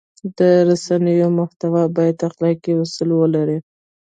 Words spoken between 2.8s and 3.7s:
اصول ولري.